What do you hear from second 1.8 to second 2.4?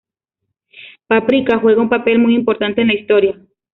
un papel muy